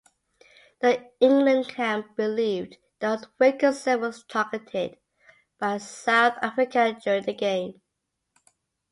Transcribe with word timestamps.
The 0.79 1.11
England 1.19 1.67
camp 1.69 2.15
believed 2.15 2.77
that 3.01 3.27
Wilkinson 3.37 4.01
was 4.01 4.23
targeted 4.23 4.97
by 5.59 5.77
South 5.77 6.39
Africa 6.41 6.99
during 7.03 7.23
the 7.25 7.35
game. 7.35 7.81